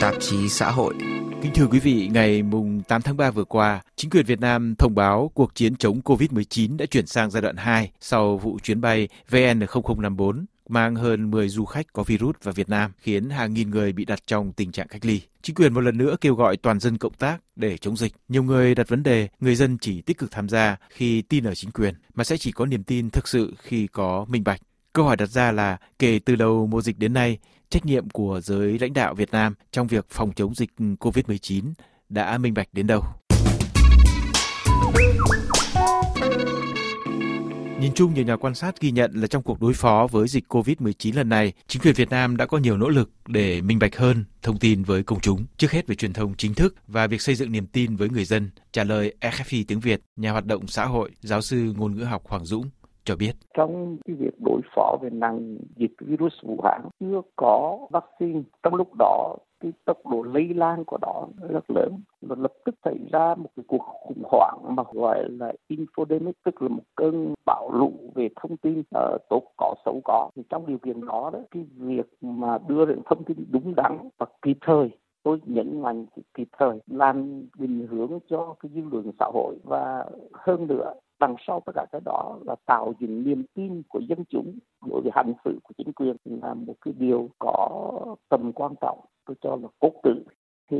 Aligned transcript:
tạp 0.00 0.14
chí 0.20 0.48
xã 0.48 0.70
hội. 0.70 0.94
Kính 1.42 1.52
thưa 1.54 1.66
quý 1.66 1.78
vị, 1.78 2.10
ngày 2.12 2.42
mùng 2.42 2.82
8 2.82 3.02
tháng 3.02 3.16
3 3.16 3.30
vừa 3.30 3.44
qua, 3.44 3.80
chính 3.96 4.10
quyền 4.10 4.24
Việt 4.24 4.40
Nam 4.40 4.74
thông 4.78 4.94
báo 4.94 5.30
cuộc 5.34 5.54
chiến 5.54 5.76
chống 5.76 6.00
COVID-19 6.04 6.76
đã 6.76 6.86
chuyển 6.86 7.06
sang 7.06 7.30
giai 7.30 7.42
đoạn 7.42 7.56
2 7.56 7.90
sau 8.00 8.38
vụ 8.38 8.58
chuyến 8.62 8.80
bay 8.80 9.08
VN0054 9.30 10.44
mang 10.68 10.94
hơn 10.94 11.30
10 11.30 11.48
du 11.48 11.64
khách 11.64 11.92
có 11.92 12.02
virus 12.02 12.36
vào 12.42 12.54
Việt 12.54 12.68
Nam, 12.68 12.92
khiến 12.98 13.30
hàng 13.30 13.54
nghìn 13.54 13.70
người 13.70 13.92
bị 13.92 14.04
đặt 14.04 14.26
trong 14.26 14.52
tình 14.52 14.72
trạng 14.72 14.88
cách 14.88 15.04
ly. 15.04 15.20
Chính 15.42 15.54
quyền 15.54 15.74
một 15.74 15.80
lần 15.80 15.98
nữa 15.98 16.16
kêu 16.20 16.34
gọi 16.34 16.56
toàn 16.56 16.80
dân 16.80 16.98
cộng 16.98 17.14
tác 17.14 17.38
để 17.56 17.76
chống 17.76 17.96
dịch. 17.96 18.12
Nhiều 18.28 18.42
người 18.42 18.74
đặt 18.74 18.88
vấn 18.88 19.02
đề, 19.02 19.28
người 19.40 19.54
dân 19.54 19.78
chỉ 19.78 20.02
tích 20.02 20.18
cực 20.18 20.30
tham 20.30 20.48
gia 20.48 20.76
khi 20.90 21.22
tin 21.22 21.44
ở 21.44 21.54
chính 21.54 21.70
quyền, 21.70 21.94
mà 22.14 22.24
sẽ 22.24 22.36
chỉ 22.36 22.52
có 22.52 22.66
niềm 22.66 22.82
tin 22.82 23.10
thực 23.10 23.28
sự 23.28 23.54
khi 23.58 23.86
có 23.86 24.26
minh 24.28 24.44
bạch. 24.44 24.60
Câu 24.92 25.04
hỏi 25.04 25.16
đặt 25.16 25.26
ra 25.26 25.52
là 25.52 25.76
kể 25.98 26.18
từ 26.24 26.36
đầu 26.36 26.66
mùa 26.66 26.82
dịch 26.82 26.98
đến 26.98 27.12
nay, 27.12 27.38
trách 27.70 27.86
nhiệm 27.86 28.10
của 28.10 28.40
giới 28.42 28.78
lãnh 28.78 28.92
đạo 28.92 29.14
Việt 29.14 29.30
Nam 29.30 29.54
trong 29.72 29.86
việc 29.86 30.06
phòng 30.08 30.32
chống 30.36 30.54
dịch 30.54 30.70
COVID-19 30.78 31.72
đã 32.08 32.38
minh 32.38 32.54
bạch 32.54 32.68
đến 32.72 32.86
đâu? 32.86 33.02
Nhìn 37.80 37.92
chung, 37.94 38.14
nhiều 38.14 38.24
nhà 38.24 38.36
quan 38.36 38.54
sát 38.54 38.80
ghi 38.80 38.90
nhận 38.90 39.12
là 39.14 39.26
trong 39.26 39.42
cuộc 39.42 39.60
đối 39.60 39.74
phó 39.74 40.06
với 40.10 40.28
dịch 40.28 40.44
COVID-19 40.48 41.16
lần 41.16 41.28
này, 41.28 41.52
chính 41.66 41.82
quyền 41.82 41.94
Việt 41.94 42.10
Nam 42.10 42.36
đã 42.36 42.46
có 42.46 42.58
nhiều 42.58 42.76
nỗ 42.76 42.88
lực 42.88 43.10
để 43.26 43.60
minh 43.60 43.78
bạch 43.78 43.96
hơn 43.96 44.24
thông 44.42 44.58
tin 44.58 44.82
với 44.82 45.02
công 45.02 45.20
chúng, 45.20 45.46
trước 45.56 45.70
hết 45.70 45.86
về 45.86 45.94
truyền 45.94 46.12
thông 46.12 46.34
chính 46.34 46.54
thức 46.54 46.74
và 46.86 47.06
việc 47.06 47.22
xây 47.22 47.34
dựng 47.34 47.52
niềm 47.52 47.66
tin 47.66 47.96
với 47.96 48.08
người 48.08 48.24
dân. 48.24 48.50
Trả 48.72 48.84
lời 48.84 49.14
EFI 49.20 49.64
tiếng 49.68 49.80
Việt, 49.80 50.00
nhà 50.16 50.32
hoạt 50.32 50.44
động 50.46 50.66
xã 50.66 50.84
hội, 50.84 51.10
giáo 51.20 51.40
sư 51.40 51.74
ngôn 51.76 51.96
ngữ 51.96 52.04
học 52.04 52.22
Hoàng 52.28 52.44
Dũng 52.44 52.70
cho 53.08 53.16
biết. 53.16 53.32
Trong 53.56 53.96
cái 54.04 54.16
việc 54.16 54.34
đối 54.46 54.60
phó 54.74 54.96
về 55.02 55.10
năng 55.10 55.56
dịch 55.76 55.94
virus 56.00 56.34
Vũ 56.42 56.60
Hán 56.64 56.80
chưa 57.00 57.20
có 57.36 57.78
vaccine, 57.90 58.40
trong 58.62 58.74
lúc 58.74 58.88
đó 58.98 59.36
cái 59.60 59.72
tốc 59.84 59.98
độ 60.10 60.22
lây 60.22 60.48
lan 60.54 60.84
của 60.84 60.98
nó 61.02 61.26
rất 61.48 61.70
lớn. 61.70 62.00
Và 62.22 62.36
lập 62.38 62.52
tức 62.64 62.74
xảy 62.84 62.98
ra 63.12 63.34
một 63.34 63.50
cái 63.56 63.64
cuộc 63.68 63.78
khủng 63.78 64.22
hoảng 64.24 64.58
mà 64.76 64.82
gọi 64.92 65.30
là 65.30 65.52
infodemic 65.68 66.32
tức 66.44 66.62
là 66.62 66.68
một 66.68 66.82
cơn 66.96 67.34
bão 67.46 67.70
lũ 67.72 67.92
về 68.14 68.28
thông 68.40 68.56
tin 68.56 68.78
uh, 68.80 69.20
tốt 69.30 69.42
có 69.56 69.74
xấu 69.84 70.00
có. 70.04 70.30
Thì 70.36 70.42
trong 70.48 70.66
điều 70.66 70.78
kiện 70.78 71.06
đó 71.06 71.30
đó 71.32 71.38
cái 71.50 71.64
việc 71.76 72.06
mà 72.20 72.58
đưa 72.68 72.84
ra 72.84 72.94
thông 73.06 73.24
tin 73.24 73.36
đúng 73.50 73.74
đắn 73.74 73.98
và 74.18 74.26
kịp 74.42 74.58
thời 74.60 74.90
tôi 75.22 75.40
nhấn 75.46 75.82
mạnh 75.82 76.06
kịp 76.34 76.48
thời 76.58 76.78
làm 76.86 77.42
định 77.58 77.86
hướng 77.90 78.18
cho 78.30 78.54
cái 78.60 78.72
dư 78.74 78.82
luận 78.92 79.12
xã 79.18 79.26
hội 79.34 79.56
và 79.64 80.04
hơn 80.32 80.66
nữa 80.66 80.94
đằng 81.20 81.34
sau 81.46 81.62
tất 81.66 81.72
cả 81.74 81.86
cái 81.92 82.00
đó 82.04 82.38
là 82.46 82.54
tạo 82.66 82.92
dựng 83.00 83.24
niềm 83.24 83.44
tin 83.54 83.82
của 83.88 84.00
dân 84.08 84.24
chúng 84.28 84.58
đối 84.86 85.00
với 85.00 85.12
hành 85.14 85.32
xử 85.44 85.58
của 85.62 85.74
chính 85.78 85.92
quyền 85.92 86.16
là 86.24 86.54
một 86.54 86.74
cái 86.80 86.94
điều 86.98 87.28
có 87.38 87.90
tầm 88.28 88.52
quan 88.52 88.74
trọng 88.80 88.98
tôi 89.26 89.36
cho 89.40 89.56
là 89.62 89.68
cốt 89.78 89.92
tử 90.02 90.24
thì 90.70 90.78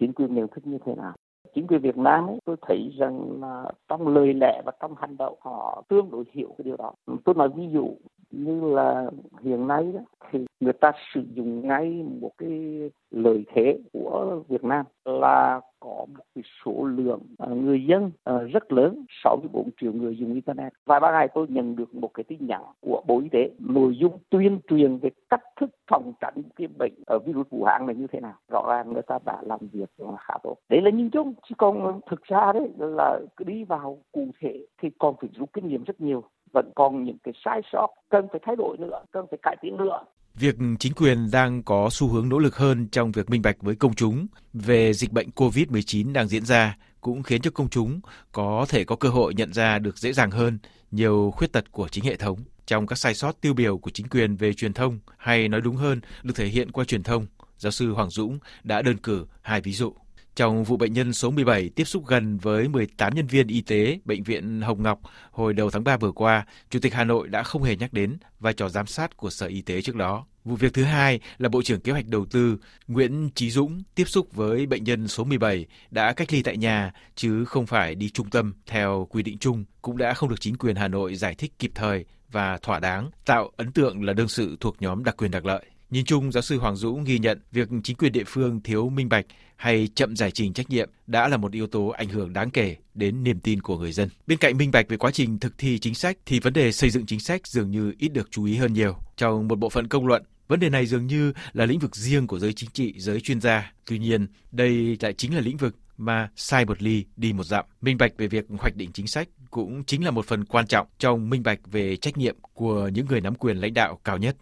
chính 0.00 0.12
quyền 0.12 0.34
nhận 0.34 0.48
thức 0.48 0.66
như 0.66 0.78
thế 0.84 0.94
nào 0.94 1.14
chính 1.54 1.66
quyền 1.66 1.80
Việt 1.80 1.96
Nam 1.96 2.26
ấy, 2.26 2.38
tôi 2.44 2.56
thấy 2.62 2.92
rằng 2.98 3.40
là 3.40 3.64
trong 3.88 4.08
lời 4.08 4.34
lẽ 4.34 4.62
và 4.66 4.72
trong 4.80 4.94
hành 4.96 5.16
động 5.16 5.38
họ 5.40 5.82
tương 5.88 6.10
đối 6.10 6.24
hiểu 6.32 6.48
cái 6.58 6.64
điều 6.64 6.76
đó. 6.76 6.92
Tôi 7.24 7.34
nói 7.34 7.48
ví 7.56 7.68
dụ 7.72 7.96
như 8.44 8.74
là 8.74 9.10
hiện 9.42 9.66
nay 9.66 9.92
đó, 9.94 10.00
thì 10.30 10.46
người 10.60 10.72
ta 10.72 10.92
sử 11.14 11.22
dụng 11.34 11.68
ngay 11.68 12.04
một 12.20 12.30
cái 12.38 12.90
lợi 13.10 13.44
thế 13.54 13.78
của 13.92 14.42
Việt 14.48 14.64
Nam 14.64 14.86
là 15.04 15.60
có 15.80 16.06
một 16.16 16.24
cái 16.34 16.44
số 16.64 16.84
lượng 16.84 17.20
à, 17.38 17.46
người 17.48 17.84
dân 17.86 18.10
à, 18.24 18.38
rất 18.38 18.72
lớn 18.72 19.04
64 19.24 19.70
triệu 19.80 19.92
người 19.92 20.16
dùng 20.16 20.34
internet. 20.34 20.72
Vài 20.86 21.00
ba 21.00 21.12
ngày 21.12 21.28
tôi 21.34 21.46
nhận 21.48 21.76
được 21.76 21.94
một 21.94 22.10
cái 22.14 22.24
tin 22.24 22.46
nhắn 22.46 22.62
của 22.80 23.02
bộ 23.06 23.20
y 23.20 23.28
tế 23.28 23.50
nội 23.58 23.96
dung 24.00 24.18
tuyên 24.30 24.58
truyền 24.68 24.98
về 24.98 25.10
cách 25.30 25.42
thức 25.60 25.70
phòng 25.90 26.12
tránh 26.20 26.42
cái 26.56 26.68
bệnh 26.78 26.94
ở 27.06 27.18
virus 27.18 27.46
Vũ 27.50 27.64
Hán 27.64 27.86
này 27.86 27.94
như 27.94 28.06
thế 28.06 28.20
nào. 28.20 28.34
Rõ 28.52 28.64
ràng 28.68 28.92
người 28.92 29.02
ta 29.02 29.18
đã 29.24 29.42
làm 29.42 29.60
việc 29.72 29.90
khá 30.18 30.34
tốt. 30.42 30.56
Đấy 30.68 30.80
là 30.80 30.90
nhìn 30.90 31.10
chung 31.10 31.34
chứ 31.48 31.54
còn 31.58 32.00
thực 32.10 32.22
ra 32.22 32.52
đấy 32.52 32.68
là 32.78 33.20
đi 33.46 33.64
vào 33.64 33.98
cụ 34.12 34.28
thể 34.40 34.66
thì 34.82 34.90
còn 34.98 35.14
phải 35.20 35.30
rút 35.34 35.52
kinh 35.52 35.68
nghiệm 35.68 35.84
rất 35.84 36.00
nhiều 36.00 36.24
vẫn 36.52 36.72
còn 36.74 37.04
những 37.04 37.18
cái 37.24 37.34
sai 37.44 37.60
sót, 37.72 37.88
cần 38.10 38.26
phải 38.32 38.40
thay 38.46 38.56
đổi 38.56 38.76
nữa, 38.78 39.04
cần 39.12 39.26
phải 39.30 39.38
cải 39.42 39.56
tiến 39.62 39.76
nữa 39.76 40.00
Việc 40.34 40.56
chính 40.78 40.92
quyền 40.94 41.30
đang 41.32 41.62
có 41.62 41.88
xu 41.90 42.08
hướng 42.08 42.28
nỗ 42.28 42.38
lực 42.38 42.56
hơn 42.56 42.88
trong 42.92 43.12
việc 43.12 43.30
minh 43.30 43.42
bạch 43.42 43.56
với 43.62 43.74
công 43.74 43.94
chúng 43.94 44.26
về 44.52 44.92
dịch 44.92 45.12
bệnh 45.12 45.28
COVID-19 45.30 46.12
đang 46.12 46.28
diễn 46.28 46.44
ra 46.44 46.76
cũng 47.00 47.22
khiến 47.22 47.42
cho 47.42 47.50
công 47.50 47.68
chúng 47.68 48.00
có 48.32 48.66
thể 48.68 48.84
có 48.84 48.96
cơ 48.96 49.08
hội 49.08 49.34
nhận 49.34 49.52
ra 49.52 49.78
được 49.78 49.98
dễ 49.98 50.12
dàng 50.12 50.30
hơn 50.30 50.58
nhiều 50.90 51.32
khuyết 51.36 51.52
tật 51.52 51.72
của 51.72 51.88
chính 51.88 52.04
hệ 52.04 52.16
thống 52.16 52.38
trong 52.66 52.86
các 52.86 52.98
sai 52.98 53.14
sót 53.14 53.40
tiêu 53.40 53.54
biểu 53.54 53.78
của 53.78 53.90
chính 53.90 54.08
quyền 54.08 54.36
về 54.36 54.52
truyền 54.52 54.72
thông 54.72 54.98
hay 55.18 55.48
nói 55.48 55.60
đúng 55.60 55.76
hơn, 55.76 56.00
được 56.22 56.34
thể 56.36 56.46
hiện 56.46 56.72
qua 56.72 56.84
truyền 56.84 57.02
thông. 57.02 57.26
Giáo 57.58 57.72
sư 57.72 57.92
Hoàng 57.92 58.10
Dũng 58.10 58.38
đã 58.64 58.82
đơn 58.82 58.96
cử 58.96 59.26
hai 59.42 59.60
ví 59.60 59.72
dụ. 59.72 59.94
Trong 60.36 60.64
vụ 60.64 60.76
bệnh 60.76 60.92
nhân 60.92 61.12
số 61.12 61.30
17 61.30 61.68
tiếp 61.68 61.84
xúc 61.84 62.06
gần 62.06 62.38
với 62.38 62.68
18 62.68 63.14
nhân 63.14 63.26
viên 63.26 63.46
y 63.46 63.60
tế 63.60 63.98
Bệnh 64.04 64.22
viện 64.22 64.60
Hồng 64.60 64.82
Ngọc 64.82 65.00
hồi 65.30 65.54
đầu 65.54 65.70
tháng 65.70 65.84
3 65.84 65.96
vừa 65.96 66.12
qua, 66.12 66.46
Chủ 66.70 66.78
tịch 66.82 66.94
Hà 66.94 67.04
Nội 67.04 67.28
đã 67.28 67.42
không 67.42 67.62
hề 67.62 67.76
nhắc 67.76 67.92
đến 67.92 68.16
vai 68.40 68.52
trò 68.52 68.68
giám 68.68 68.86
sát 68.86 69.16
của 69.16 69.30
Sở 69.30 69.46
Y 69.46 69.62
tế 69.62 69.82
trước 69.82 69.96
đó. 69.96 70.26
Vụ 70.44 70.56
việc 70.56 70.74
thứ 70.74 70.82
hai 70.84 71.20
là 71.38 71.48
Bộ 71.48 71.62
trưởng 71.62 71.80
Kế 71.80 71.92
hoạch 71.92 72.06
Đầu 72.08 72.26
tư 72.26 72.56
Nguyễn 72.88 73.30
Trí 73.34 73.50
Dũng 73.50 73.82
tiếp 73.94 74.04
xúc 74.04 74.34
với 74.34 74.66
bệnh 74.66 74.84
nhân 74.84 75.08
số 75.08 75.24
17 75.24 75.66
đã 75.90 76.12
cách 76.12 76.32
ly 76.32 76.42
tại 76.42 76.56
nhà 76.56 76.92
chứ 77.14 77.44
không 77.44 77.66
phải 77.66 77.94
đi 77.94 78.10
trung 78.10 78.30
tâm 78.30 78.54
theo 78.66 79.06
quy 79.10 79.22
định 79.22 79.38
chung, 79.38 79.64
cũng 79.82 79.96
đã 79.96 80.14
không 80.14 80.28
được 80.28 80.40
chính 80.40 80.56
quyền 80.56 80.76
Hà 80.76 80.88
Nội 80.88 81.14
giải 81.14 81.34
thích 81.34 81.52
kịp 81.58 81.70
thời 81.74 82.04
và 82.30 82.58
thỏa 82.62 82.80
đáng, 82.80 83.10
tạo 83.24 83.50
ấn 83.56 83.72
tượng 83.72 84.04
là 84.04 84.12
đương 84.12 84.28
sự 84.28 84.56
thuộc 84.60 84.82
nhóm 84.82 85.04
đặc 85.04 85.16
quyền 85.16 85.30
đặc 85.30 85.46
lợi. 85.46 85.66
Nhìn 85.90 86.04
chung, 86.04 86.32
giáo 86.32 86.42
sư 86.42 86.58
Hoàng 86.58 86.76
Dũng 86.76 87.04
ghi 87.04 87.18
nhận 87.18 87.40
việc 87.52 87.68
chính 87.84 87.96
quyền 87.96 88.12
địa 88.12 88.24
phương 88.26 88.60
thiếu 88.60 88.88
minh 88.88 89.08
bạch 89.08 89.26
hay 89.56 89.88
chậm 89.94 90.16
giải 90.16 90.30
trình 90.30 90.52
trách 90.52 90.70
nhiệm 90.70 90.90
đã 91.06 91.28
là 91.28 91.36
một 91.36 91.52
yếu 91.52 91.66
tố 91.66 91.88
ảnh 91.88 92.08
hưởng 92.08 92.32
đáng 92.32 92.50
kể 92.50 92.76
đến 92.94 93.22
niềm 93.22 93.40
tin 93.40 93.60
của 93.60 93.78
người 93.78 93.92
dân. 93.92 94.08
Bên 94.26 94.38
cạnh 94.38 94.56
minh 94.56 94.70
bạch 94.70 94.88
về 94.88 94.96
quá 94.96 95.10
trình 95.10 95.38
thực 95.38 95.58
thi 95.58 95.78
chính 95.78 95.94
sách 95.94 96.16
thì 96.26 96.40
vấn 96.40 96.52
đề 96.52 96.72
xây 96.72 96.90
dựng 96.90 97.06
chính 97.06 97.20
sách 97.20 97.46
dường 97.46 97.70
như 97.70 97.94
ít 97.98 98.08
được 98.08 98.30
chú 98.30 98.44
ý 98.44 98.56
hơn 98.56 98.72
nhiều. 98.72 98.96
Trong 99.16 99.48
một 99.48 99.58
bộ 99.58 99.68
phận 99.68 99.88
công 99.88 100.06
luận, 100.06 100.22
Vấn 100.48 100.60
đề 100.60 100.70
này 100.70 100.86
dường 100.86 101.06
như 101.06 101.32
là 101.52 101.66
lĩnh 101.66 101.78
vực 101.78 101.96
riêng 101.96 102.26
của 102.26 102.38
giới 102.38 102.52
chính 102.52 102.70
trị, 102.70 102.94
giới 102.96 103.20
chuyên 103.20 103.40
gia. 103.40 103.72
Tuy 103.86 103.98
nhiên, 103.98 104.26
đây 104.52 104.96
lại 105.00 105.12
chính 105.12 105.34
là 105.34 105.40
lĩnh 105.40 105.56
vực 105.56 105.76
mà 105.96 106.30
sai 106.36 106.64
một 106.64 106.82
ly 106.82 107.04
đi 107.16 107.32
một 107.32 107.44
dặm. 107.44 107.64
Minh 107.80 107.98
bạch 107.98 108.12
về 108.18 108.26
việc 108.26 108.44
hoạch 108.58 108.76
định 108.76 108.90
chính 108.92 109.06
sách 109.06 109.28
cũng 109.50 109.84
chính 109.84 110.04
là 110.04 110.10
một 110.10 110.26
phần 110.26 110.44
quan 110.44 110.66
trọng 110.66 110.86
trong 110.98 111.30
minh 111.30 111.42
bạch 111.42 111.60
về 111.64 111.96
trách 111.96 112.16
nhiệm 112.16 112.36
của 112.52 112.88
những 112.88 113.06
người 113.06 113.20
nắm 113.20 113.34
quyền 113.34 113.56
lãnh 113.56 113.74
đạo 113.74 114.00
cao 114.04 114.18
nhất. 114.18 114.36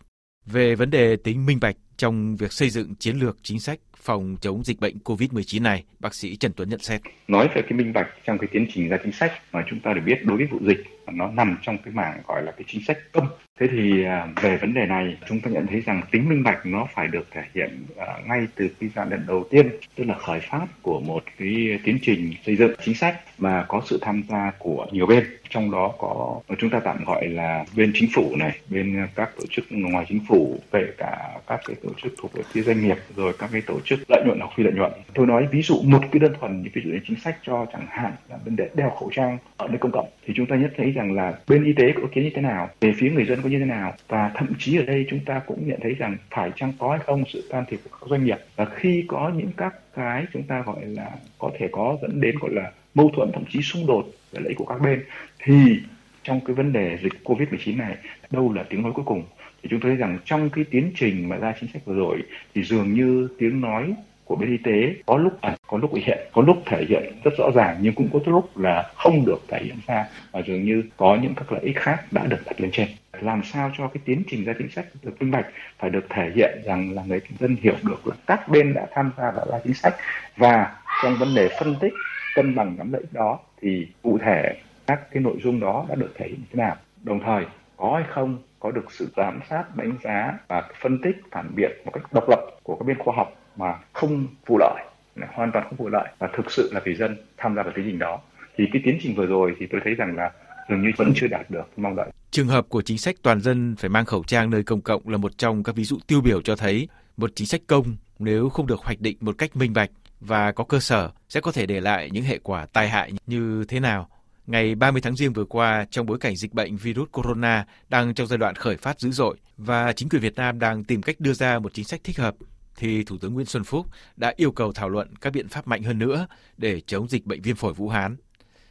Về 0.47 0.75
vấn 0.75 0.91
đề 0.91 1.17
tính 1.17 1.47
minh 1.47 1.61
bạch 1.61 1.77
trong 1.97 2.37
việc 2.37 2.53
xây 2.53 2.71
dựng 2.71 2.95
chiến 2.95 3.17
lược 3.17 3.37
chính 3.43 3.61
sách 3.61 3.79
phòng 3.97 4.37
chống 4.41 4.65
dịch 4.65 4.81
bệnh 4.81 4.97
COVID-19 5.05 5.63
này, 5.63 5.85
bác 6.01 6.15
sĩ 6.15 6.37
Trần 6.37 6.53
Tuấn 6.57 6.69
nhận 6.69 6.81
xét. 6.81 7.01
Nói 7.29 7.49
về 7.55 7.63
cái 7.63 7.73
minh 7.73 7.93
bạch 7.93 8.09
trong 8.25 8.39
cái 8.39 8.49
tiến 8.53 8.67
trình 8.75 8.89
ra 8.89 8.99
chính 9.03 9.13
sách 9.13 9.33
mà 9.53 9.65
chúng 9.71 9.81
ta 9.81 9.93
được 9.93 10.03
biết 10.07 10.25
đối 10.25 10.37
với 10.37 10.47
vụ 10.47 10.59
dịch 10.63 10.85
nó 11.13 11.31
nằm 11.31 11.57
trong 11.63 11.79
cái 11.79 11.95
mảng 11.95 12.21
gọi 12.27 12.43
là 12.43 12.53
cái 12.53 12.65
chính 12.67 12.85
sách 12.85 12.99
công. 13.13 13.29
Thế 13.61 13.67
thì 13.73 14.05
à, 14.05 14.29
về 14.43 14.57
vấn 14.57 14.75
đề 14.75 14.87
này 14.87 15.17
chúng 15.29 15.41
ta 15.41 15.51
nhận 15.51 15.67
thấy 15.67 15.81
rằng 15.81 16.03
tính 16.11 16.29
minh 16.29 16.43
bạch 16.43 16.67
nó 16.67 16.87
phải 16.95 17.09
được 17.09 17.27
thể 17.31 17.43
hiện 17.55 17.87
à, 17.97 18.07
ngay 18.27 18.47
từ 18.55 18.69
cái 18.81 18.91
giai 18.97 19.07
đoạn 19.11 19.25
đầu 19.27 19.45
tiên, 19.51 19.69
tức 19.97 20.05
là 20.05 20.15
khởi 20.15 20.41
phát 20.41 20.67
của 20.83 21.01
một 21.01 21.25
cái 21.39 21.79
tiến 21.85 21.99
trình 22.03 22.33
xây 22.47 22.57
dựng 22.57 22.73
chính 22.85 22.95
sách 22.95 23.21
mà 23.39 23.65
có 23.69 23.83
sự 23.87 23.99
tham 24.03 24.23
gia 24.29 24.53
của 24.59 24.87
nhiều 24.93 25.07
bên 25.07 25.25
trong 25.51 25.71
đó 25.71 25.93
có 25.99 26.41
chúng 26.59 26.71
ta 26.71 26.81
tạm 26.81 27.05
gọi 27.05 27.29
là 27.29 27.65
bên 27.77 27.93
chính 27.95 28.09
phủ 28.15 28.37
này 28.37 28.59
bên 28.69 29.07
các 29.15 29.31
tổ 29.37 29.45
chức 29.51 29.65
ngoài 29.71 30.05
chính 30.09 30.21
phủ 30.29 30.61
kể 30.73 30.87
cả 30.99 31.39
các 31.47 31.61
cái 31.67 31.77
tổ 31.83 31.91
chức 32.03 32.15
thuộc 32.19 32.33
về 32.33 32.43
phía 32.53 32.63
doanh 32.63 32.83
nghiệp 32.83 32.97
rồi 33.17 33.33
các 33.39 33.51
cái 33.53 33.63
tổ 33.67 33.81
chức 33.81 33.99
lợi 34.09 34.23
nhuận 34.27 34.39
hoặc 34.41 34.51
phi 34.57 34.63
lợi 34.65 34.73
nhuận. 34.73 34.93
Tôi 35.15 35.27
nói 35.27 35.49
ví 35.51 35.63
dụ 35.63 35.83
một 35.83 36.01
cái 36.13 36.21
đơn 36.21 36.33
thuần 36.41 36.63
như 36.63 36.69
ví 36.73 36.83
dụ 36.85 36.91
như 36.91 37.01
chính 37.07 37.21
sách 37.21 37.39
cho 37.43 37.67
chẳng 37.73 37.87
hạn 37.89 38.13
là 38.31 38.37
vấn 38.45 38.57
đề 38.57 38.69
đeo 38.75 38.91
khẩu 38.91 39.11
trang 39.15 39.39
ở 39.57 39.69
nơi 39.69 39.79
công 39.79 39.93
cộng, 39.93 40.09
thì 40.27 40.35
chúng 40.37 40.47
ta 40.47 40.57
nhất 40.57 40.73
thấy 40.77 40.91
rằng 40.91 41.13
là 41.13 41.39
bên 41.49 41.65
y 41.65 41.73
tế 41.73 41.93
có 41.93 42.03
ý 42.03 42.09
kiến 42.13 42.25
như 42.25 42.31
thế 42.35 42.43
nào, 42.43 42.69
về 42.81 42.93
phía 42.97 43.11
người 43.11 43.25
dân 43.25 43.43
có 43.43 43.49
như 43.49 43.59
thế 43.59 43.65
nào, 43.65 43.95
và 44.09 44.31
thậm 44.35 44.53
chí 44.59 44.79
ở 44.79 44.83
đây 44.83 45.07
chúng 45.11 45.21
ta 45.27 45.41
cũng 45.47 45.69
nhận 45.69 45.81
thấy 45.83 45.95
rằng 45.95 46.17
phải 46.31 46.51
chăng 46.57 46.73
có 46.79 46.91
hay 46.91 46.99
không 46.99 47.25
sự 47.33 47.49
can 47.51 47.65
thiệp 47.69 47.81
của 47.85 47.99
các 48.01 48.07
doanh 48.11 48.25
nghiệp. 48.25 48.39
Và 48.57 48.65
khi 48.65 49.05
có 49.09 49.33
những 49.37 49.51
các 49.57 49.75
cái 49.95 50.25
chúng 50.33 50.43
ta 50.43 50.63
gọi 50.67 50.85
là 50.85 51.11
có 51.39 51.51
thể 51.59 51.69
có 51.73 51.97
dẫn 52.03 52.21
đến 52.21 52.39
gọi 52.41 52.51
là 52.55 52.71
mâu 52.95 53.11
thuẫn, 53.17 53.31
thậm 53.33 53.45
chí 53.49 53.63
xung 53.63 53.87
đột 53.87 54.07
về 54.33 54.41
lợi 54.41 54.49
ích 54.49 54.59
của 54.59 54.65
các 54.65 54.81
bên, 54.81 55.05
thì 55.45 55.79
trong 56.23 56.41
cái 56.47 56.55
vấn 56.55 56.73
đề 56.73 56.99
dịch 57.03 57.13
Covid-19 57.25 57.77
này, 57.77 57.97
đâu 58.31 58.53
là 58.53 58.65
tiếng 58.71 58.83
nói 58.83 58.93
cuối 58.95 59.05
cùng? 59.05 59.23
Thì 59.65 59.71
chúng 59.71 59.81
tôi 59.81 59.91
thấy 59.91 59.97
rằng 59.97 60.19
trong 60.25 60.51
cái 60.51 60.65
tiến 60.71 60.93
trình 60.97 61.29
mà 61.29 61.37
ra 61.37 61.55
chính 61.61 61.71
sách 61.73 61.83
vừa 61.85 61.95
rồi, 61.95 62.23
thì 62.55 62.63
dường 62.65 62.95
như 62.95 63.29
tiếng 63.39 63.61
nói 63.61 63.95
của 64.25 64.37
bên 64.37 64.51
y 64.51 64.57
tế 64.57 64.95
có 65.07 65.17
lúc 65.17 65.41
ẩn, 65.41 65.55
có 65.67 65.79
lúc 65.79 65.91
hiện, 65.95 66.19
có 66.33 66.43
lúc 66.43 66.63
thể 66.67 66.85
hiện 66.89 67.03
rất 67.25 67.31
rõ 67.39 67.51
ràng, 67.55 67.77
nhưng 67.81 67.95
cũng 67.95 68.09
có 68.13 68.21
lúc 68.27 68.59
là 68.59 68.91
không 68.95 69.25
được 69.27 69.39
thể 69.49 69.59
hiện 69.65 69.77
ra 69.87 70.07
và 70.33 70.43
dường 70.47 70.65
như 70.65 70.83
có 70.97 71.19
những 71.23 71.35
các 71.35 71.53
lợi 71.53 71.63
ích 71.65 71.77
khác 71.77 72.05
đã 72.11 72.27
được 72.27 72.39
đặt 72.47 72.61
lên 72.61 72.71
trên. 72.73 72.89
Làm 73.21 73.43
sao 73.43 73.71
cho 73.79 73.89
cái 73.89 74.01
tiến 74.05 74.23
trình 74.29 74.45
ra 74.45 74.53
chính 74.59 74.71
sách 74.71 74.87
được 75.03 75.23
minh 75.23 75.31
bạch, 75.31 75.47
phải 75.79 75.91
được 75.91 76.07
thể 76.11 76.31
hiện 76.35 76.63
rằng 76.65 76.95
là 76.95 77.03
người 77.07 77.21
dân 77.41 77.57
hiểu 77.63 77.75
được 77.83 78.07
là 78.07 78.15
các 78.27 78.49
bên 78.49 78.75
đã 78.75 78.87
tham 78.95 79.11
gia 79.17 79.31
vào 79.31 79.47
ra 79.51 79.59
chính 79.65 79.75
sách. 79.75 79.95
Và 80.37 80.77
trong 81.03 81.17
vấn 81.19 81.35
đề 81.35 81.49
phân 81.61 81.75
tích, 81.81 81.93
cân 82.35 82.55
bằng 82.55 82.75
nhóm 82.79 82.93
lợi 82.93 83.01
ích 83.01 83.13
đó, 83.13 83.39
thì 83.63 83.87
cụ 84.03 84.19
thể 84.19 84.55
các 84.87 85.11
cái 85.11 85.23
nội 85.23 85.37
dung 85.45 85.61
đó 85.61 85.87
đã 85.89 85.95
được 85.95 86.15
thể 86.17 86.27
hiện 86.29 86.37
như 86.37 86.47
thế 86.53 86.57
nào. 86.57 86.77
Đồng 87.03 87.21
thời, 87.25 87.45
có 87.77 87.95
hay 87.95 88.05
không 88.15 88.39
có 88.65 88.71
được 88.71 88.93
sự 88.93 89.09
giám 89.17 89.41
sát, 89.51 89.77
đánh 89.77 89.97
giá 90.03 90.39
và 90.49 90.69
phân 90.83 90.99
tích, 91.03 91.17
phản 91.31 91.55
biện 91.55 91.71
một 91.85 91.91
cách 91.95 92.13
độc 92.13 92.29
lập 92.29 92.41
của 92.63 92.77
các 92.77 92.85
bên 92.87 92.99
khoa 92.99 93.15
học 93.17 93.33
mà 93.57 93.75
không 93.93 94.27
vụ 94.47 94.59
lợi 94.59 94.85
hoàn 95.33 95.53
toàn 95.53 95.65
không 95.65 95.77
vụ 95.77 95.89
lợi 95.89 96.09
và 96.19 96.29
thực 96.37 96.51
sự 96.51 96.71
là 96.73 96.81
vì 96.85 96.95
dân 96.95 97.17
tham 97.37 97.55
gia 97.55 97.63
vào 97.63 97.73
tiến 97.77 97.85
trình 97.89 97.99
đó 97.99 98.21
thì 98.57 98.65
cái 98.73 98.83
tiến 98.85 98.99
trình 99.03 99.15
vừa 99.17 99.27
rồi 99.27 99.57
thì 99.59 99.67
tôi 99.73 99.81
thấy 99.85 99.95
rằng 99.95 100.17
là 100.17 100.31
dường 100.71 100.83
như 100.83 100.91
vẫn 100.97 101.13
chưa 101.15 101.27
đạt 101.27 101.51
được 101.51 101.65
mong 101.77 101.97
đợi. 101.97 102.07
Trường 102.31 102.47
hợp 102.47 102.69
của 102.69 102.83
chính 102.83 102.99
sách 102.99 103.15
toàn 103.23 103.41
dân 103.41 103.77
phải 103.79 103.91
mang 103.91 104.05
khẩu 104.05 104.25
trang 104.27 104.51
nơi 104.51 104.63
công 104.63 104.81
cộng 104.81 105.09
là 105.09 105.17
một 105.17 105.39
trong 105.39 105.63
các 105.63 105.77
ví 105.77 105.85
dụ 105.85 105.99
tiêu 106.07 106.21
biểu 106.21 106.41
cho 106.41 106.57
thấy 106.57 106.89
một 107.17 107.31
chính 107.35 107.47
sách 107.47 107.61
công 107.67 107.97
nếu 108.19 108.49
không 108.49 108.67
được 108.67 108.81
hoạch 108.81 109.01
định 109.01 109.17
một 109.21 109.39
cách 109.39 109.57
minh 109.57 109.73
bạch 109.73 109.91
và 110.21 110.53
có 110.53 110.65
cơ 110.65 110.81
sở 110.81 111.11
sẽ 111.29 111.41
có 111.41 111.53
thể 111.53 111.67
để 111.67 111.81
lại 111.81 112.11
những 112.13 112.25
hệ 112.25 112.39
quả 112.43 112.67
tai 112.73 112.89
hại 112.89 113.13
như 113.27 113.65
thế 113.69 113.81
nào. 113.81 114.09
Ngày 114.47 114.75
30 114.75 115.03
tháng 115.03 115.17
Giêng 115.17 115.33
vừa 115.33 115.45
qua, 115.45 115.87
trong 115.91 116.07
bối 116.07 116.19
cảnh 116.19 116.37
dịch 116.37 116.55
bệnh 116.55 116.77
virus 116.77 117.09
corona 117.13 117.67
đang 117.89 118.15
trong 118.15 118.27
giai 118.27 118.39
đoạn 118.39 118.55
khởi 118.55 118.77
phát 118.77 119.01
dữ 119.01 119.11
dội 119.11 119.37
và 119.57 119.93
chính 119.93 120.09
quyền 120.09 120.23
Việt 120.23 120.35
Nam 120.35 120.59
đang 120.59 120.85
tìm 120.85 121.03
cách 121.03 121.21
đưa 121.21 121.33
ra 121.33 121.59
một 121.59 121.75
chính 121.75 121.85
sách 121.85 122.01
thích 122.05 122.19
hợp, 122.19 122.35
thì 122.77 123.05
Thủ 123.05 123.19
tướng 123.19 123.35
Nguyễn 123.35 123.47
Xuân 123.47 123.65
Phúc 123.65 123.87
đã 124.17 124.35
yêu 124.37 124.53
cầu 124.53 124.73
thảo 124.73 124.89
luận 124.89 125.17
các 125.17 125.33
biện 125.33 125.49
pháp 125.49 125.67
mạnh 125.67 125.83
hơn 125.83 125.99
nữa 125.99 126.27
để 126.57 126.81
chống 126.81 127.09
dịch 127.09 127.27
bệnh 127.27 127.43
viêm 127.43 127.57
phổi 127.57 127.73
Vũ 127.73 127.89
Hán. 127.89 128.17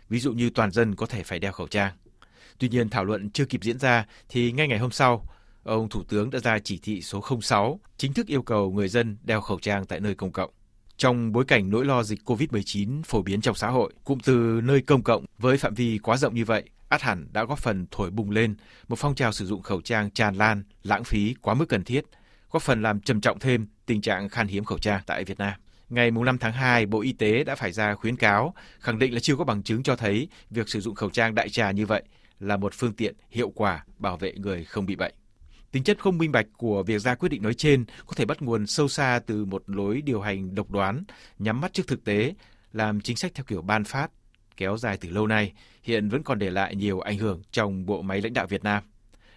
Ví 0.09 0.19
dụ 0.19 0.33
như 0.33 0.49
toàn 0.49 0.71
dân 0.71 0.95
có 0.95 1.05
thể 1.05 1.23
phải 1.23 1.39
đeo 1.39 1.51
khẩu 1.51 1.67
trang. 1.67 1.93
Tuy 2.59 2.69
nhiên, 2.69 2.89
thảo 2.89 3.05
luận 3.05 3.29
chưa 3.29 3.45
kịp 3.45 3.63
diễn 3.63 3.79
ra 3.79 4.05
thì 4.29 4.51
ngay 4.51 4.67
ngày 4.67 4.79
hôm 4.79 4.91
sau, 4.91 5.25
ông 5.63 5.89
Thủ 5.89 6.03
tướng 6.03 6.29
đã 6.29 6.39
ra 6.39 6.59
chỉ 6.59 6.79
thị 6.83 7.01
số 7.01 7.23
06 7.41 7.79
chính 7.97 8.13
thức 8.13 8.27
yêu 8.27 8.41
cầu 8.41 8.71
người 8.71 8.87
dân 8.87 9.17
đeo 9.23 9.41
khẩu 9.41 9.59
trang 9.59 9.85
tại 9.85 9.99
nơi 9.99 10.15
công 10.15 10.31
cộng. 10.31 10.51
Trong 10.97 11.31
bối 11.31 11.45
cảnh 11.45 11.69
nỗi 11.69 11.85
lo 11.85 12.03
dịch 12.03 12.19
COVID-19 12.25 13.03
phổ 13.03 13.21
biến 13.21 13.41
trong 13.41 13.55
xã 13.55 13.67
hội, 13.67 13.93
cụm 14.03 14.19
từ 14.19 14.61
nơi 14.63 14.81
công 14.81 15.03
cộng 15.03 15.25
với 15.37 15.57
phạm 15.57 15.73
vi 15.73 15.97
quá 15.97 16.17
rộng 16.17 16.35
như 16.35 16.45
vậy, 16.45 16.63
át 16.89 17.01
hẳn 17.01 17.27
đã 17.33 17.43
góp 17.43 17.59
phần 17.59 17.85
thổi 17.91 18.11
bùng 18.11 18.31
lên 18.31 18.55
một 18.87 18.99
phong 18.99 19.15
trào 19.15 19.31
sử 19.31 19.45
dụng 19.45 19.61
khẩu 19.61 19.81
trang 19.81 20.11
tràn 20.11 20.35
lan, 20.35 20.63
lãng 20.83 21.03
phí 21.03 21.35
quá 21.41 21.53
mức 21.53 21.65
cần 21.69 21.83
thiết, 21.83 22.05
góp 22.51 22.61
phần 22.61 22.81
làm 22.81 22.99
trầm 22.99 23.21
trọng 23.21 23.39
thêm 23.39 23.67
tình 23.85 24.01
trạng 24.01 24.29
khan 24.29 24.47
hiếm 24.47 24.63
khẩu 24.63 24.77
trang 24.77 25.01
tại 25.05 25.23
Việt 25.23 25.39
Nam. 25.39 25.53
Ngày 25.89 26.11
5 26.11 26.37
tháng 26.37 26.53
2, 26.53 26.85
Bộ 26.85 27.01
Y 27.01 27.13
tế 27.13 27.43
đã 27.43 27.55
phải 27.55 27.71
ra 27.71 27.95
khuyến 27.95 28.15
cáo, 28.15 28.53
khẳng 28.79 28.99
định 28.99 29.13
là 29.13 29.19
chưa 29.19 29.35
có 29.35 29.43
bằng 29.43 29.63
chứng 29.63 29.83
cho 29.83 29.95
thấy 29.95 30.27
việc 30.49 30.69
sử 30.69 30.81
dụng 30.81 30.95
khẩu 30.95 31.09
trang 31.09 31.35
đại 31.35 31.49
trà 31.49 31.71
như 31.71 31.85
vậy 31.85 32.03
là 32.39 32.57
một 32.57 32.73
phương 32.73 32.93
tiện 32.93 33.15
hiệu 33.29 33.49
quả 33.55 33.85
bảo 33.97 34.17
vệ 34.17 34.33
người 34.33 34.63
không 34.63 34.85
bị 34.85 34.95
bệnh. 34.95 35.13
Tính 35.73 35.83
chất 35.83 35.99
không 35.99 36.17
minh 36.17 36.31
bạch 36.31 36.45
của 36.57 36.83
việc 36.83 36.99
ra 36.99 37.15
quyết 37.15 37.29
định 37.29 37.41
nói 37.41 37.53
trên 37.53 37.85
có 38.05 38.13
thể 38.15 38.25
bắt 38.25 38.41
nguồn 38.41 38.67
sâu 38.67 38.87
xa 38.87 39.19
từ 39.25 39.45
một 39.45 39.63
lối 39.67 40.01
điều 40.01 40.21
hành 40.21 40.55
độc 40.55 40.71
đoán, 40.71 41.03
nhắm 41.39 41.61
mắt 41.61 41.73
trước 41.73 41.87
thực 41.87 42.03
tế, 42.03 42.33
làm 42.73 43.01
chính 43.01 43.17
sách 43.17 43.31
theo 43.35 43.43
kiểu 43.43 43.61
ban 43.61 43.83
phát, 43.83 44.11
kéo 44.57 44.77
dài 44.77 44.97
từ 44.97 45.09
lâu 45.09 45.27
nay, 45.27 45.53
hiện 45.83 46.09
vẫn 46.09 46.23
còn 46.23 46.39
để 46.39 46.49
lại 46.49 46.75
nhiều 46.75 46.99
ảnh 46.99 47.17
hưởng 47.17 47.41
trong 47.51 47.85
bộ 47.85 48.01
máy 48.01 48.21
lãnh 48.21 48.33
đạo 48.33 48.47
Việt 48.47 48.63
Nam. 48.63 48.83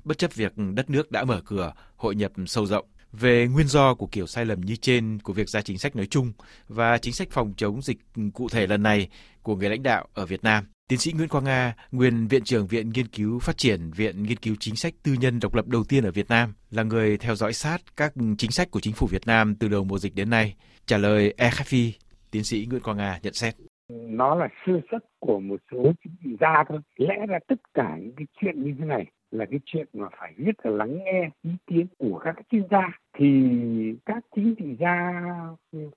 Bất 0.04 0.18
chấp 0.18 0.34
việc 0.34 0.52
đất 0.74 0.90
nước 0.90 1.10
đã 1.10 1.24
mở 1.24 1.40
cửa, 1.44 1.72
hội 1.96 2.14
nhập 2.14 2.32
sâu 2.46 2.66
rộng, 2.66 2.86
về 3.12 3.46
nguyên 3.46 3.68
do 3.68 3.94
của 3.94 4.06
kiểu 4.06 4.26
sai 4.26 4.44
lầm 4.44 4.60
như 4.60 4.76
trên 4.76 5.18
của 5.22 5.32
việc 5.32 5.48
ra 5.48 5.62
chính 5.62 5.78
sách 5.78 5.96
nói 5.96 6.06
chung 6.06 6.32
và 6.68 6.98
chính 6.98 7.14
sách 7.14 7.28
phòng 7.30 7.54
chống 7.56 7.82
dịch 7.82 7.98
cụ 8.34 8.48
thể 8.48 8.66
lần 8.66 8.82
này 8.82 9.08
của 9.42 9.56
người 9.56 9.70
lãnh 9.70 9.82
đạo 9.82 10.08
ở 10.14 10.26
Việt 10.26 10.44
Nam. 10.44 10.64
Tiến 10.88 10.98
sĩ 10.98 11.12
Nguyễn 11.12 11.28
Quang 11.28 11.44
Nga, 11.44 11.74
nguyên 11.92 12.26
Viện 12.28 12.44
trưởng 12.44 12.66
Viện 12.66 12.90
Nghiên 12.94 13.06
cứu 13.06 13.38
Phát 13.38 13.56
triển 13.56 13.90
Viện 13.96 14.22
Nghiên 14.22 14.36
cứu 14.36 14.54
Chính 14.60 14.76
sách 14.76 14.94
Tư 15.02 15.12
nhân 15.20 15.40
độc 15.42 15.54
lập 15.54 15.66
đầu 15.68 15.84
tiên 15.88 16.04
ở 16.04 16.10
Việt 16.10 16.28
Nam, 16.28 16.54
là 16.70 16.82
người 16.82 17.18
theo 17.18 17.34
dõi 17.34 17.52
sát 17.52 17.78
các 17.96 18.12
chính 18.38 18.50
sách 18.50 18.70
của 18.70 18.80
chính 18.80 18.92
phủ 18.94 19.06
Việt 19.06 19.26
Nam 19.26 19.54
từ 19.60 19.68
đầu 19.68 19.84
mùa 19.84 19.98
dịch 19.98 20.14
đến 20.14 20.30
nay. 20.30 20.54
Trả 20.86 20.98
lời 20.98 21.34
EFI, 21.38 21.90
tiến 22.30 22.44
sĩ 22.44 22.66
Nguyễn 22.70 22.82
Quang 22.82 22.96
Nga 22.96 23.18
nhận 23.22 23.32
xét. 23.32 23.54
Nó 23.88 24.34
là 24.34 24.48
sơ 24.66 24.72
xuất 24.90 24.98
của 25.18 25.40
một 25.40 25.60
số 25.72 25.92
chính 26.04 26.16
trị 26.24 26.30
gia 26.40 26.64
thôi. 26.68 26.80
Lẽ 26.96 27.16
ra 27.28 27.38
tất 27.48 27.60
cả 27.74 27.96
những 28.00 28.14
cái 28.16 28.26
chuyện 28.40 28.64
như 28.64 28.74
thế 28.78 28.84
này 28.84 29.04
là 29.36 29.44
cái 29.44 29.60
chuyện 29.64 29.86
mà 29.92 30.06
phải 30.20 30.34
rất 30.36 30.66
là 30.66 30.70
lắng 30.70 30.98
nghe 31.04 31.30
ý 31.42 31.50
kiến 31.66 31.86
của 31.98 32.20
các 32.24 32.36
chuyên 32.50 32.62
gia 32.70 32.90
thì 33.18 33.96
các 34.06 34.24
chính 34.36 34.54
trị 34.58 34.76
gia 34.78 35.22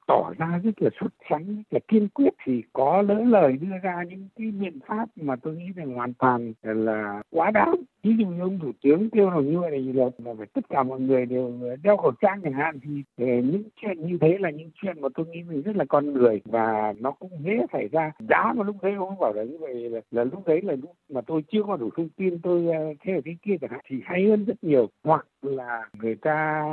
tỏ 0.07 0.33
ra 0.37 0.59
rất 0.63 0.81
là 0.81 0.89
xuất 0.99 1.13
sắc 1.29 1.41
là 1.71 1.79
kiên 1.87 2.07
quyết 2.09 2.29
thì 2.45 2.63
có 2.73 3.01
lỡ 3.01 3.23
lời 3.27 3.57
đưa 3.61 3.77
ra 3.83 4.03
những 4.03 4.27
cái 4.37 4.51
biện 4.51 4.79
pháp 4.87 5.09
mà 5.15 5.35
tôi 5.35 5.55
nghĩ 5.55 5.65
rằng 5.75 5.93
hoàn 5.93 6.13
toàn 6.13 6.53
là 6.61 7.21
quá 7.31 7.51
đáng. 7.51 7.75
Ví 8.03 8.15
dụ 8.19 8.25
như 8.25 8.41
ông 8.41 8.59
thủ 8.59 8.71
tướng 8.83 9.09
kêu 9.09 9.29
là 9.29 9.41
như 9.41 9.59
vậy 9.59 9.93
là, 9.93 10.05
là 10.17 10.33
phải 10.37 10.47
tất 10.53 10.69
cả 10.69 10.83
mọi 10.83 10.99
người 10.99 11.25
đều 11.25 11.59
đeo 11.83 11.97
khẩu 11.97 12.11
trang 12.21 12.41
chẳng 12.43 12.53
hạn 12.53 12.79
thì 12.83 12.89
những 13.17 13.63
chuyện 13.81 14.07
như 14.07 14.17
thế 14.21 14.37
là 14.39 14.49
những 14.49 14.71
chuyện 14.81 15.01
mà 15.01 15.09
tôi 15.15 15.25
nghĩ 15.25 15.43
mình 15.43 15.61
rất 15.61 15.75
là 15.75 15.85
con 15.89 16.13
người 16.13 16.41
và 16.45 16.93
nó 16.99 17.11
cũng 17.11 17.31
dễ 17.39 17.59
xảy 17.73 17.87
ra. 17.87 18.11
Giá 18.29 18.53
mà 18.55 18.63
lúc 18.63 18.75
đấy 18.81 18.93
ông 18.93 19.19
bảo 19.19 19.33
là 19.33 19.43
như 19.43 19.57
vậy 19.59 19.89
là, 19.89 20.01
là 20.11 20.23
lúc 20.23 20.47
đấy 20.47 20.61
là 20.61 20.75
lúc 20.75 20.91
mà 21.09 21.21
tôi 21.21 21.43
chưa 21.51 21.63
có 21.63 21.77
đủ 21.77 21.89
thông 21.97 22.09
tin 22.09 22.39
tôi 22.39 22.67
ờ, 22.67 22.93
thế 23.03 23.13
là 23.13 23.19
cái 23.29 23.37
kia 23.41 23.57
chẳng 23.61 23.71
hạn, 23.71 23.81
thì 23.85 24.01
hay 24.05 24.29
hơn 24.29 24.45
rất 24.45 24.63
nhiều. 24.63 24.89
Hoặc 25.03 25.27
là 25.41 25.89
người 25.93 26.15
ta 26.15 26.63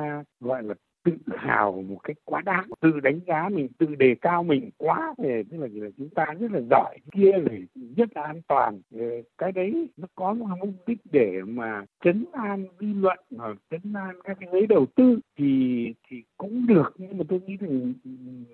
gọi 0.41 0.63
là 0.63 0.75
tự 1.07 1.13
hào 1.37 1.85
một 1.89 1.99
cách 2.03 2.17
quá 2.25 2.41
đáng 2.41 2.69
tự 2.81 3.01
đánh 3.01 3.21
giá 3.27 3.49
mình 3.49 3.69
tự 3.79 3.95
đề 3.95 4.15
cao 4.21 4.43
mình 4.43 4.71
quá 4.77 5.15
về 5.19 5.43
tức 5.51 5.59
là, 5.59 5.69
là 5.73 5.89
chúng 5.99 6.09
ta 6.09 6.27
rất 6.41 6.53
là 6.53 6.61
giỏi 6.71 6.99
kia 7.13 7.33
là 7.33 7.53
rất 7.97 8.09
là 8.15 8.23
an 8.23 8.41
toàn. 8.49 8.81
Ờ, 8.95 9.07
cái 9.39 9.53
đấy 9.53 9.89
nó 9.97 10.07
có 10.15 10.35
một 10.35 10.47
mục 10.61 10.75
đích 10.87 10.99
để 11.13 11.41
mà 11.47 11.85
chấn 12.05 12.25
an 12.33 12.67
dư 12.81 12.87
luận 13.01 13.19
hoặc 13.37 13.57
chấn 13.71 13.93
an 13.95 14.21
các 14.25 14.37
cái 14.41 14.49
giới 14.53 14.67
đầu 14.67 14.87
tư 14.87 15.19
thì 15.37 15.95
thì 16.09 16.23
cũng 16.39 16.67
được. 16.67 16.95
Nhưng 16.99 17.19
mà 17.19 17.25
tôi 17.29 17.41
nghĩ 17.47 17.57
rằng 17.57 17.93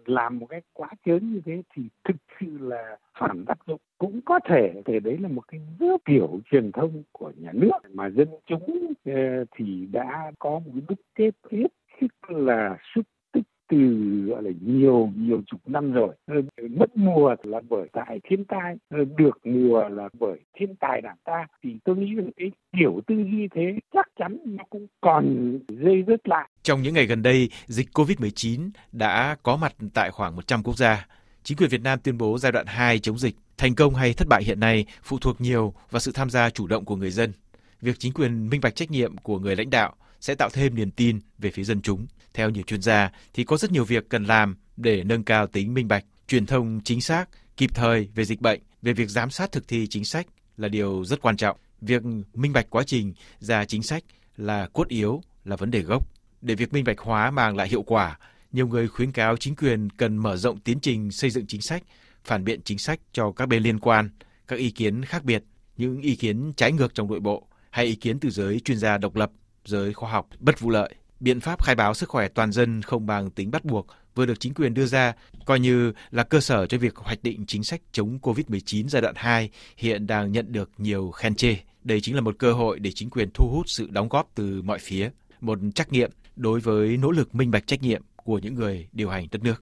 làm 0.07 0.39
một 0.39 0.47
cái 0.47 0.63
quá 0.73 0.89
chớn 1.07 1.33
như 1.33 1.41
thế 1.45 1.63
thì 1.75 1.83
thực 2.05 2.17
sự 2.41 2.47
là 2.61 2.97
phản 3.19 3.45
tác 3.45 3.59
dụng 3.67 3.81
cũng 3.99 4.21
có 4.25 4.41
thể. 4.49 4.83
Thì 4.85 5.01
đấy 5.01 5.19
là 5.19 5.29
một 5.29 5.43
cái 5.49 5.61
kiểu 6.05 6.41
truyền 6.51 6.73
thông 6.73 7.03
của 7.13 7.33
nhà 7.37 7.51
nước 7.55 7.71
mà 7.93 8.11
dân 8.11 8.29
chúng 8.47 8.93
ờ, 9.05 9.45
thì 9.57 9.87
đã 9.93 10.33
có 10.39 10.51
một 10.51 10.71
cái 10.75 10.83
bức 10.89 11.01
kết 11.15 11.35
hết 11.51 11.67
tức 12.03 12.37
là 12.37 12.77
xúc 12.95 13.05
tích 13.33 13.43
từ, 13.69 13.79
gọi 14.29 14.43
là, 14.43 14.51
nhiều 14.61 15.13
nhiều 15.17 15.43
chục 15.47 15.61
năm 15.67 15.93
rồi. 15.93 16.15
Mất 16.71 16.97
mùa 16.97 17.35
là 17.43 17.61
bởi 17.69 17.89
tại 17.93 18.21
thiên 18.31 18.45
tai 18.45 18.77
được 18.91 19.39
mùa 19.45 19.89
là 19.89 20.09
bởi 20.21 20.41
thiên 20.59 20.77
tài 20.81 21.01
đảng 21.01 21.17
ta. 21.25 21.47
Thì 21.65 21.77
tôi 21.85 21.97
nghĩ 21.97 22.15
rằng 22.15 22.31
cái 22.37 22.51
kiểu 22.79 23.01
tư 23.07 23.15
duy 23.15 23.49
thế 23.55 23.79
chắc 23.95 24.07
chắn 24.19 24.39
nó 24.45 24.65
cũng 24.71 24.87
còn 25.01 25.59
dây 25.69 26.05
dứt 26.07 26.29
lại. 26.29 26.49
Trong 26.63 26.83
những 26.83 26.95
ngày 26.95 27.07
gần 27.07 27.23
đây, 27.23 27.49
dịch 27.67 27.89
Covid-19 27.95 28.71
đã 28.93 29.37
có 29.43 29.57
mặt 29.57 29.75
tại 29.95 30.11
khoảng 30.11 30.37
100 30.37 30.63
quốc 30.63 30.77
gia. 30.77 31.07
Chính 31.43 31.57
quyền 31.57 31.71
Việt 31.71 31.83
Nam 31.83 31.99
tuyên 32.05 32.19
bố 32.19 32.39
giai 32.39 32.53
đoạn 32.53 32.67
2 32.67 32.99
chống 32.99 33.19
dịch 33.19 33.35
thành 33.59 33.75
công 33.75 33.95
hay 33.95 34.13
thất 34.13 34.29
bại 34.29 34.43
hiện 34.45 34.61
nay 34.61 34.87
phụ 35.03 35.19
thuộc 35.21 35.41
nhiều 35.41 35.75
vào 35.91 36.01
sự 36.01 36.13
tham 36.15 36.31
gia 36.31 36.51
chủ 36.51 36.67
động 36.67 36.85
của 36.85 36.97
người 36.97 37.11
dân. 37.11 37.33
Việc 37.81 37.99
chính 37.99 38.13
quyền 38.13 38.49
minh 38.51 38.61
bạch 38.61 38.75
trách 38.75 38.91
nhiệm 38.91 39.17
của 39.17 39.39
người 39.39 39.57
lãnh 39.57 39.71
đạo 39.71 39.95
sẽ 40.23 40.35
tạo 40.35 40.51
thêm 40.53 40.75
niềm 40.75 40.91
tin 40.91 41.21
về 41.39 41.51
phía 41.51 41.65
dân 41.65 41.83
chúng. 41.83 42.07
Theo 42.35 42.51
nhiều 42.51 42.63
chuyên 42.63 42.83
gia 42.83 43.11
thì 43.35 43.45
có 43.45 43.57
rất 43.57 43.73
nhiều 43.73 43.85
việc 43.85 44.09
cần 44.09 44.25
làm 44.25 44.57
để 44.77 45.05
nâng 45.05 45.25
cao 45.25 45.47
tính 45.47 45.75
minh 45.75 45.89
bạch, 45.89 46.05
truyền 46.29 46.47
thông 46.47 46.81
chính 46.85 47.01
xác, 47.01 47.29
kịp 47.57 47.71
thời 47.75 48.09
về 48.15 48.25
dịch 48.25 48.41
bệnh, 48.41 48.61
về 48.83 48.93
việc 48.93 49.09
giám 49.09 49.31
sát 49.31 49.53
thực 49.53 49.69
thi 49.69 49.87
chính 49.87 50.05
sách 50.05 50.27
là 50.57 50.69
điều 50.69 51.05
rất 51.05 51.23
quan 51.23 51.37
trọng. 51.37 51.57
Việc 51.81 52.03
minh 52.35 52.53
bạch 52.53 52.71
quá 52.71 52.83
trình 52.87 53.15
ra 53.39 53.65
chính 53.65 53.83
sách 53.83 54.05
là 54.37 54.69
cốt 54.73 54.89
yếu, 54.89 55.23
là 55.45 55.57
vấn 55.57 55.71
đề 55.71 55.81
gốc. 55.81 56.09
Để 56.41 56.55
việc 56.55 56.73
minh 56.73 56.85
bạch 56.85 56.99
hóa 56.99 57.31
mang 57.31 57.57
lại 57.57 57.69
hiệu 57.69 57.83
quả, 57.83 58.19
nhiều 58.53 58.67
người 58.67 58.89
khuyến 58.89 59.13
cáo 59.13 59.37
chính 59.37 59.57
quyền 59.57 59.91
cần 59.91 60.17
mở 60.17 60.37
rộng 60.37 60.61
tiến 60.61 60.81
trình 60.81 61.11
xây 61.11 61.31
dựng 61.31 61.47
chính 61.47 61.63
sách, 61.63 61.83
phản 62.25 62.45
biện 62.45 62.61
chính 62.65 62.79
sách 62.79 63.01
cho 63.13 63.33
các 63.33 63.47
bên 63.49 63.63
liên 63.63 63.79
quan, 63.79 64.11
các 64.49 64.59
ý 64.59 64.71
kiến 64.71 65.05
khác 65.05 65.25
biệt, 65.25 65.45
những 65.77 66.01
ý 66.01 66.17
kiến 66.17 66.53
trái 66.57 66.73
ngược 66.73 66.95
trong 66.95 67.09
nội 67.09 67.21
bộ 67.21 67.47
hay 67.71 67.85
ý 67.85 67.95
kiến 67.95 68.21
từ 68.21 68.31
giới 68.31 68.61
chuyên 68.61 68.79
gia 68.79 68.99
độc 68.99 69.17
lập 69.17 69.31
giới 69.65 69.93
khoa 69.93 70.11
học 70.11 70.29
bất 70.41 70.61
vụ 70.61 70.71
lợi. 70.71 70.95
Biện 71.21 71.41
pháp 71.41 71.65
khai 71.65 71.75
báo 71.75 71.95
sức 71.95 72.09
khỏe 72.09 72.29
toàn 72.29 72.53
dân 72.53 72.83
không 72.83 73.07
bằng 73.07 73.31
tính 73.31 73.51
bắt 73.51 73.65
buộc 73.65 73.87
vừa 74.15 74.27
được 74.27 74.41
chính 74.41 74.55
quyền 74.55 74.75
đưa 74.75 74.87
ra 74.87 75.13
coi 75.47 75.61
như 75.61 75.93
là 76.11 76.23
cơ 76.23 76.41
sở 76.41 76.67
cho 76.67 76.79
việc 76.79 76.97
hoạch 76.97 77.23
định 77.23 77.45
chính 77.47 77.65
sách 77.65 77.81
chống 77.93 78.19
COVID-19 78.23 78.89
giai 78.89 79.03
đoạn 79.03 79.15
2 79.17 79.51
hiện 79.77 80.07
đang 80.07 80.33
nhận 80.33 80.53
được 80.53 80.71
nhiều 80.79 81.11
khen 81.11 81.35
chê. 81.35 81.57
Đây 81.85 82.01
chính 82.01 82.15
là 82.15 82.21
một 82.21 82.39
cơ 82.39 82.53
hội 82.53 82.79
để 82.79 82.93
chính 82.95 83.11
quyền 83.11 83.31
thu 83.35 83.49
hút 83.51 83.69
sự 83.69 83.89
đóng 83.91 84.09
góp 84.09 84.31
từ 84.35 84.63
mọi 84.63 84.79
phía, 84.79 85.11
một 85.41 85.59
trách 85.75 85.93
nhiệm 85.93 86.11
đối 86.37 86.61
với 86.61 86.97
nỗ 86.97 87.11
lực 87.11 87.35
minh 87.35 87.51
bạch 87.51 87.67
trách 87.67 87.83
nhiệm 87.83 88.03
của 88.17 88.39
những 88.39 88.55
người 88.55 88.89
điều 88.93 89.11
hành 89.11 89.27
đất 89.31 89.43
nước. 89.43 89.61